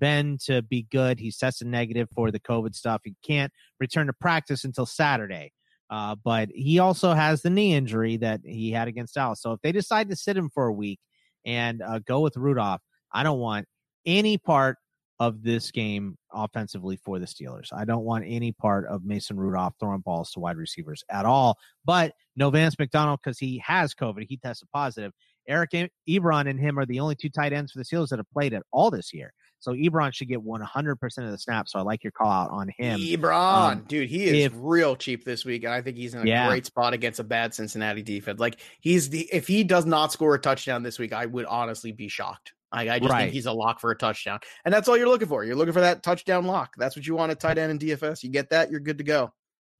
[0.00, 1.20] Ben to be good.
[1.20, 3.02] He's tested negative for the COVID stuff.
[3.04, 5.52] He can't return to practice until Saturday.
[5.90, 9.42] Uh, but he also has the knee injury that he had against Dallas.
[9.42, 10.98] So if they decide to sit him for a week,
[11.44, 12.80] and uh, go with Rudolph.
[13.12, 13.66] I don't want
[14.06, 14.78] any part
[15.20, 17.72] of this game offensively for the Steelers.
[17.72, 21.58] I don't want any part of Mason Rudolph throwing balls to wide receivers at all.
[21.84, 24.26] But no Vance McDonald because he has COVID.
[24.28, 25.12] He tested positive.
[25.48, 25.70] Eric
[26.08, 28.54] Ebron and him are the only two tight ends for the Steelers that have played
[28.54, 29.32] at all this year.
[29.62, 31.72] So Ebron should get 100% of the snaps.
[31.72, 32.98] So I like your call out on him.
[32.98, 35.62] Ebron, um, dude, he is if, real cheap this week.
[35.62, 36.48] And I think he's in a yeah.
[36.48, 38.40] great spot against a bad Cincinnati defense.
[38.40, 41.92] Like he's the, if he does not score a touchdown this week, I would honestly
[41.92, 42.54] be shocked.
[42.72, 43.22] I, I just right.
[43.22, 44.40] think he's a lock for a touchdown.
[44.64, 45.44] And that's all you're looking for.
[45.44, 46.74] You're looking for that touchdown lock.
[46.76, 48.22] That's what you want a tight end in DFS.
[48.22, 49.32] You get that, you're good to go.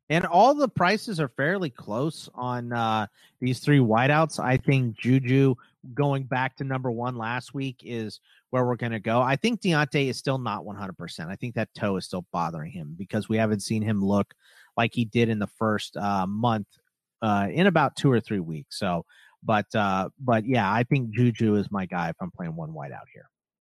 [0.08, 3.06] And all the prices are fairly close on uh,
[3.40, 4.38] these three wideouts.
[4.38, 5.54] I think Juju
[5.94, 9.22] going back to number one last week is where we're going to go.
[9.22, 11.28] I think Diontae is still not 100%.
[11.28, 14.34] I think that toe is still bothering him because we haven't seen him look
[14.76, 16.66] like he did in the first uh, month
[17.22, 18.78] uh, in about two or three weeks.
[18.78, 19.06] So
[19.42, 22.92] but uh, but yeah, I think Juju is my guy if I'm playing one white
[22.92, 23.28] out here.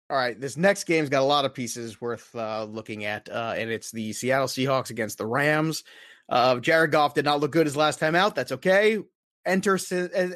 [0.09, 3.55] All right, this next game's got a lot of pieces worth uh, looking at, uh,
[3.57, 5.83] and it's the Seattle Seahawks against the Rams.
[6.29, 8.33] Uh, Jared Goff did not look good his last time out.
[8.33, 8.99] That's okay.
[9.45, 9.77] Enter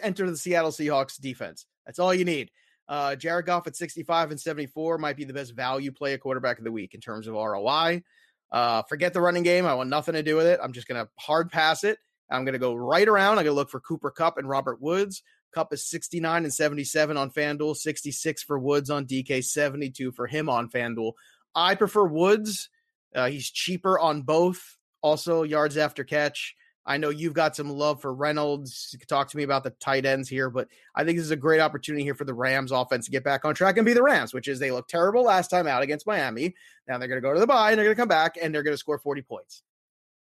[0.02, 1.66] enter the Seattle Seahawks defense.
[1.86, 2.52] That's all you need.
[2.88, 6.58] Uh, Jared Goff at 65 and 74 might be the best value play a quarterback
[6.58, 8.04] of the week in terms of ROI.
[8.52, 9.66] Uh, forget the running game.
[9.66, 10.60] I want nothing to do with it.
[10.62, 11.98] I'm just going to hard pass it.
[12.32, 13.34] I'm going to go right around.
[13.34, 15.24] I'm going to look for Cooper Kupp and Robert Woods.
[15.54, 20.50] Kupp is 69 and 77 on FanDuel, 66 for Woods on DK, 72 for him
[20.50, 21.14] on FanDuel.
[21.54, 22.70] I prefer Woods.
[23.14, 24.78] Uh, he's cheaper on both.
[25.02, 26.56] Also, yards after catch.
[26.86, 28.90] I know you've got some love for Reynolds.
[28.94, 31.36] You talk to me about the tight ends here, but I think this is a
[31.36, 34.02] great opportunity here for the Rams offense to get back on track and be the
[34.02, 36.56] Rams, which is they looked terrible last time out against Miami.
[36.88, 38.54] Now they're going to go to the bye and they're going to come back and
[38.54, 39.62] they're going to score 40 points.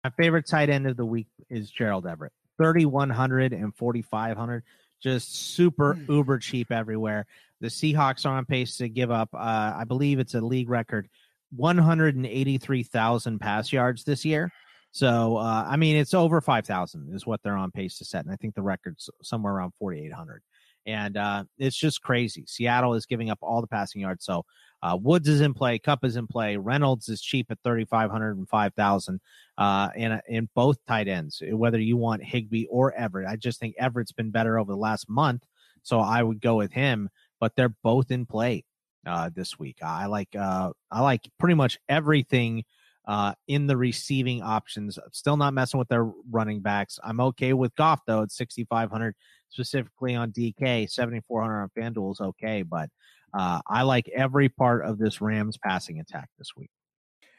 [0.03, 2.33] My favorite tight end of the week is Gerald Everett.
[2.57, 4.63] 3,100 and 4,500.
[5.01, 6.09] Just super mm.
[6.09, 7.25] uber cheap everywhere.
[7.59, 11.07] The Seahawks are on pace to give up, uh, I believe it's a league record,
[11.55, 14.51] 183,000 pass yards this year.
[14.91, 18.25] So, uh, I mean, it's over 5,000 is what they're on pace to set.
[18.25, 20.41] And I think the record's somewhere around 4,800.
[20.85, 22.45] And uh, it's just crazy.
[22.47, 24.25] Seattle is giving up all the passing yards.
[24.25, 24.45] So,
[24.83, 28.49] uh, Woods is in play, Kupp is in play, Reynolds is cheap at 3,500 and
[28.49, 29.21] 5,000
[29.59, 33.27] uh, in, in both tight ends, whether you want Higbee or Everett.
[33.27, 35.43] I just think Everett's been better over the last month,
[35.83, 37.09] so I would go with him.
[37.39, 38.65] But they're both in play
[39.05, 39.77] uh, this week.
[39.83, 42.63] I like uh, I like pretty much everything
[43.07, 44.97] uh, in the receiving options.
[45.11, 46.99] Still not messing with their running backs.
[47.03, 49.15] I'm okay with Goff though at 6,500
[49.49, 50.89] specifically on DK.
[50.89, 52.89] 7,400 on FanDuel is okay, but
[53.33, 56.69] uh, I like every part of this Rams passing attack this week.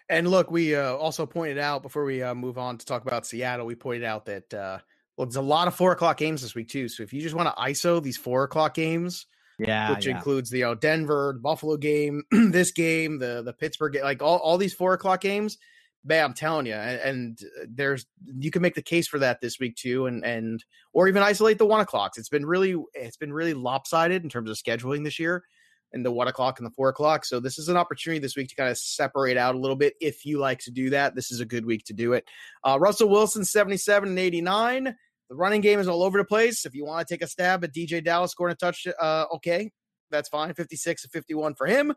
[0.08, 3.26] And look, we uh, also pointed out before we uh, move on to talk about
[3.26, 4.78] Seattle, we pointed out that uh,
[5.16, 6.88] well, there's a lot of four o'clock games this week too.
[6.88, 9.26] So if you just want to ISO these four o'clock games,
[9.66, 10.16] yeah, which yeah.
[10.16, 14.22] includes the you know, Denver, the Buffalo game, this game, the the Pittsburgh game, like
[14.22, 15.58] all, all these four o'clock games,
[16.04, 18.06] man, I'm telling you, and, and, there's
[18.38, 21.58] you can make the case for that this week too, and and or even isolate
[21.58, 22.18] the one o'clocks.
[22.18, 25.44] It's been really it's been really lopsided in terms of scheduling this year
[25.92, 27.24] and the one o'clock and the four o'clock.
[27.24, 29.94] So this is an opportunity this week to kind of separate out a little bit.
[30.00, 32.24] If you like to do that, this is a good week to do it.
[32.64, 34.96] Uh, Russell Wilson, 77 and 89.
[35.32, 36.66] The running game is all over the place.
[36.66, 39.70] If you want to take a stab at DeeJay Dallas scoring a touch, uh, okay,
[40.10, 40.52] that's fine.
[40.52, 41.94] 56 and 51 for him.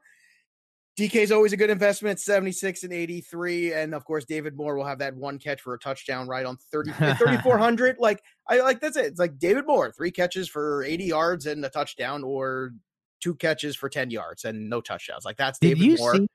[0.98, 3.74] DK is always a good investment, 76 and 83.
[3.74, 6.56] And of course, David Moore will have that one catch for a touchdown right on
[6.72, 7.98] 30, 3,400.
[8.00, 9.08] like, I like that's it.
[9.08, 12.72] It's like David Moore, three catches for 80 yards and a touchdown, or
[13.20, 15.26] two catches for 10 yards and no touchdowns.
[15.26, 16.16] Like that's Did David you Moore.
[16.16, 16.28] See,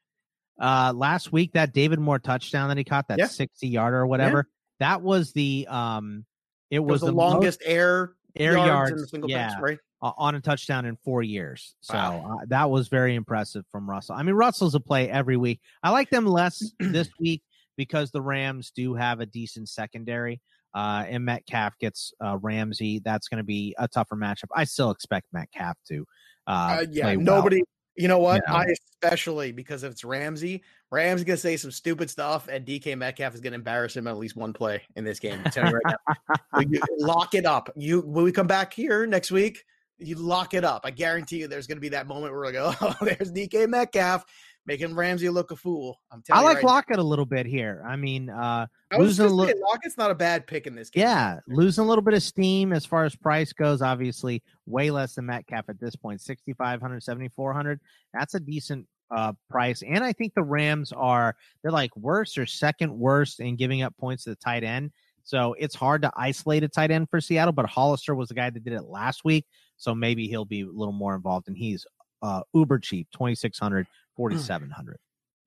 [0.60, 3.26] uh, last week that David Moore touchdown that he caught, that yeah.
[3.28, 4.46] 60 yarder or whatever,
[4.80, 4.88] yeah.
[4.88, 6.26] that was the um
[6.70, 9.78] it, it was, was, the, longest air air yards, yards in yeah, pass, right?
[10.02, 11.74] On a touchdown in four years.
[11.80, 12.38] So wow.
[12.40, 14.14] uh, that was very impressive from Russell.
[14.14, 15.60] I mean, Russell's a play every week.
[15.82, 17.42] I like them less this week
[17.76, 20.40] because the Rams do have a decent secondary.
[20.72, 23.00] Uh, and Metcalf gets uh, Ramsey.
[23.04, 24.48] That's going to be a tougher matchup.
[24.54, 26.06] I still expect Metcalf to
[26.46, 27.56] uh, uh, yeah, nobody.
[27.56, 27.64] Well.
[27.96, 28.42] You know what?
[28.48, 28.54] Know?
[28.54, 28.66] I
[29.02, 33.40] especially because if it's Ramsey, Ramsey's gonna say some stupid stuff, and DK Metcalf is
[33.40, 35.40] gonna embarrass him at least one play in this game.
[35.44, 36.60] I'm telling you right now.
[36.68, 37.70] you, lock it up.
[37.76, 39.64] You when we come back here next week,
[39.98, 40.82] you lock it up.
[40.84, 44.24] I guarantee you, there's gonna be that moment where we go, "Oh, there's DK Metcalf."
[44.66, 46.00] making Ramsey look a fool.
[46.12, 47.02] I'm telling I like right Lockett now.
[47.02, 47.82] a little bit here.
[47.86, 49.60] I mean, uh, I losing a little.
[49.60, 51.02] Lockett's not a bad pick in this game.
[51.02, 53.82] Yeah, losing a little bit of steam as far as price goes.
[53.82, 56.20] Obviously, way less than Metcalf at this point.
[56.20, 57.80] 6,500, 7,400.
[58.14, 59.82] That's a decent uh, price.
[59.82, 63.96] And I think the Rams are they're like worst or second worst in giving up
[63.96, 64.92] points to the tight end.
[65.22, 68.50] So it's hard to isolate a tight end for Seattle, but Hollister was the guy
[68.50, 69.46] that did it last week.
[69.76, 71.86] So maybe he'll be a little more involved, and he's
[72.22, 74.98] uh, uber cheap 2600 4700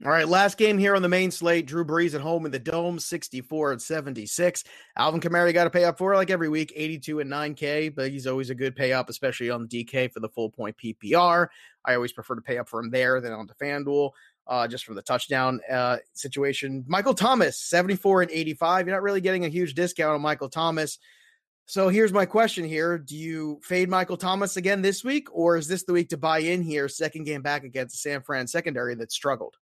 [0.03, 1.65] all right, last game here on the main slate.
[1.65, 4.63] Drew Brees at home in the dome, 64 and 76.
[4.97, 8.27] Alvin Kamara got to pay up for like every week, 82 and 9K, but he's
[8.27, 11.47] always a good pay up, especially on DK for the full point PPR.
[11.85, 14.11] I always prefer to pay up for him there than on the FanDuel,
[14.47, 16.83] uh, just from the touchdown uh, situation.
[16.85, 18.87] Michael Thomas, 74 and 85.
[18.87, 20.99] You're not really getting a huge discount on Michael Thomas.
[21.65, 22.97] So here's my question here.
[22.97, 26.39] Do you fade Michael Thomas again this week, or is this the week to buy
[26.39, 29.55] in here, second game back against the San Fran secondary that struggled?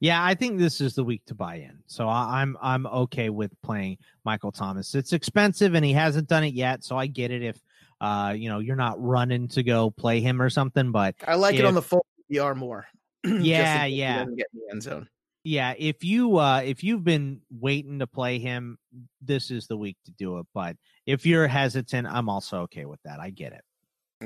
[0.00, 1.78] Yeah, I think this is the week to buy in.
[1.86, 4.94] So I'm I'm okay with playing Michael Thomas.
[4.94, 7.60] It's expensive and he hasn't done it yet, so I get it if
[8.00, 10.92] uh you know you're not running to go play him or something.
[10.92, 12.86] But I like if, it on the full PR more.
[13.24, 14.24] yeah, yeah.
[14.24, 15.08] Get in the end zone.
[15.42, 18.78] Yeah, if you uh if you've been waiting to play him,
[19.20, 20.46] this is the week to do it.
[20.54, 23.18] But if you're hesitant, I'm also okay with that.
[23.18, 23.62] I get it.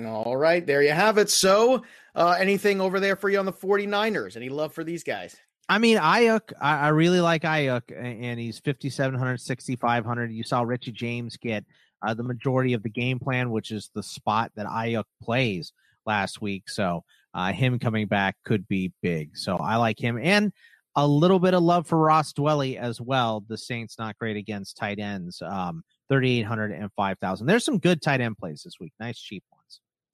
[0.04, 1.28] All right, there you have it.
[1.28, 1.82] So,
[2.14, 4.36] uh, anything over there for you on the 49ers?
[4.36, 5.36] Any love for these guys?
[5.68, 10.32] I mean, Aiyuk, I, I really like Aiyuk, and he's 5,700, 6,500.
[10.32, 11.64] You saw Richie James get
[12.06, 15.72] uh, the majority of the game plan, which is the spot that Aiyuk plays
[16.04, 16.68] last week.
[16.68, 19.36] So uh, him coming back could be big.
[19.36, 20.18] So I like him.
[20.20, 20.52] And
[20.96, 23.44] a little bit of love for Ross Dwelley as well.
[23.48, 27.46] The Saints not great against tight ends, um, 3,800 and 5,000.
[27.46, 28.92] There's some good tight end plays this week.
[29.00, 29.61] Nice cheap ones.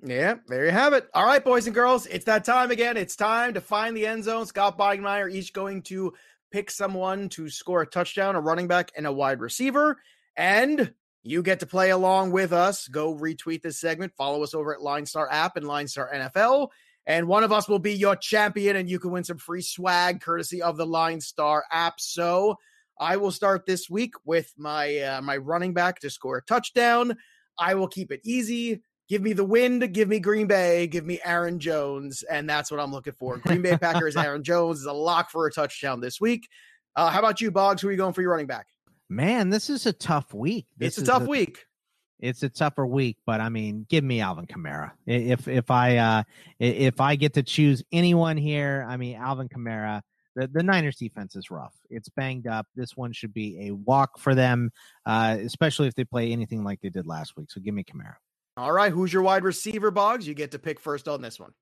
[0.05, 1.09] Yeah, there you have it.
[1.13, 2.97] All right, boys and girls, it's that time again.
[2.97, 4.47] It's time to find the end zone.
[4.47, 6.15] Scott Bogman each going to
[6.53, 9.99] pick someone to score a touchdown, a running back, and a wide receiver.
[10.37, 12.87] And you get to play along with us.
[12.87, 14.13] Go retweet this segment.
[14.17, 16.69] Follow us over at Line Star app and Line Star NFL.
[17.07, 20.21] And one of us will be your champion, and you can win some free swag
[20.21, 22.01] courtesy of the Line Star app.
[22.01, 22.57] So
[23.01, 27.17] I will start this week with my uh, my running back to score a touchdown.
[27.59, 28.83] I will keep it easy.
[29.09, 32.79] Give me the wind, give me Green Bay, give me Aaron Jones, and that's what
[32.79, 33.39] I'm looking for.
[33.39, 36.49] Green Bay Packers, Aaron Jones is a lock for a touchdown this week.
[36.95, 37.81] Uh, how about you, Boggs?
[37.81, 38.67] Who are you going for your running back?
[39.09, 40.67] Man, this is a tough week.
[40.77, 41.65] This it's a tough a, week.
[42.21, 44.91] It's a tougher week, but I mean, give me Alvin Kamara.
[45.07, 46.23] If if I uh
[46.59, 50.03] if I get to choose anyone here, I mean Alvin Kamara.
[50.35, 51.75] The, the Niners defense is rough.
[51.91, 52.67] It's banged up.
[52.77, 54.71] This one should be a walk for them,
[55.05, 57.51] uh, especially if they play anything like they did last week.
[57.51, 58.17] So give me Kamara.
[58.59, 60.27] All right, who's your wide receiver, Boggs?
[60.27, 61.53] You get to pick first on this one.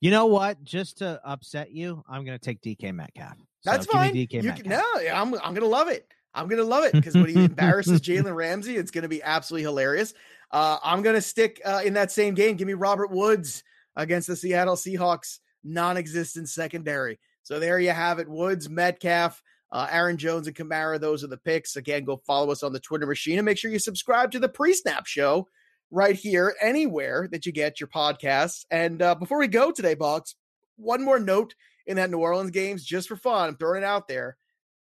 [0.00, 0.62] You know what?
[0.62, 3.36] Just to upset you, I'm going to take DK Metcalf.
[3.62, 4.14] So That's fine.
[4.14, 4.66] DK you Metcalf.
[4.66, 6.06] No, I'm I'm going to love it.
[6.32, 9.20] I'm going to love it because when he embarrasses Jalen Ramsey, it's going to be
[9.22, 10.14] absolutely hilarious.
[10.52, 12.56] Uh, I'm going to stick uh, in that same game.
[12.56, 13.64] Give me Robert Woods
[13.96, 17.18] against the Seattle Seahawks non-existent secondary.
[17.42, 18.28] So there you have it.
[18.28, 21.00] Woods, Metcalf, uh, Aaron Jones, and Kamara.
[21.00, 21.74] Those are the picks.
[21.74, 24.48] Again, go follow us on the Twitter machine and make sure you subscribe to the
[24.48, 25.48] pre-snap show
[25.94, 28.64] right here, anywhere that you get your podcasts.
[28.70, 30.34] And uh, before we go today, Boggs,
[30.76, 31.54] one more note
[31.86, 33.50] in that New Orleans games, just for fun.
[33.50, 34.36] I'm throwing it out there.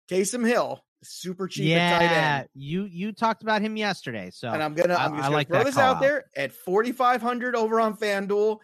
[0.10, 4.96] Taysom Hill, super cheap yeah, You you talked about him yesterday, so and I'm gonna
[4.96, 8.58] I'm just I, gonna like throw this out, out there at 4,500 over on FanDuel.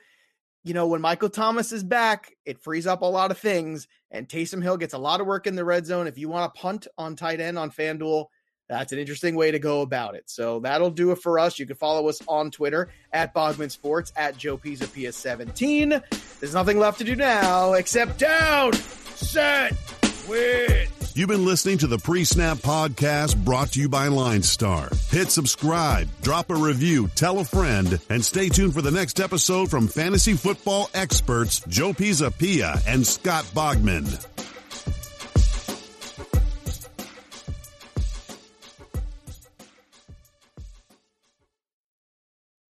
[0.64, 4.28] You know, when Michael Thomas is back, it frees up a lot of things, and
[4.28, 6.08] Taysom Hill gets a lot of work in the red zone.
[6.08, 8.26] If you want to punt on tight end on FanDuel,
[8.70, 10.24] that's an interesting way to go about it.
[10.28, 11.60] So that'll do it for us.
[11.60, 16.40] You can follow us on Twitter at Bogman Sports at Joe Pisa PS17.
[16.40, 19.74] There's nothing left to do now except down, set,
[20.30, 20.88] win.
[21.16, 24.90] You've been listening to the Pre Snap Podcast brought to you by Line Star.
[25.10, 29.70] Hit subscribe, drop a review, tell a friend, and stay tuned for the next episode
[29.72, 34.49] from fantasy football experts Joe Pisapia and Scott Bogman.